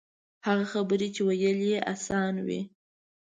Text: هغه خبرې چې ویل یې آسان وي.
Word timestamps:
هغه 0.45 0.65
خبرې 0.73 1.07
چې 1.15 1.21
ویل 1.27 1.59
یې 1.69 1.77
آسان 1.93 2.35
وي. 2.45 2.61